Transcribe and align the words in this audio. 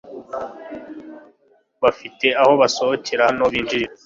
Bafite 1.81 2.27
aho 2.41 2.51
basohokera 2.61 3.25
naho 3.33 3.49
binjira 3.53 3.89